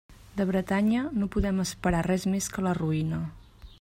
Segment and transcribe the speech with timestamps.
[0.37, 3.21] De Bretanya no podem esperar res més que la ruïna.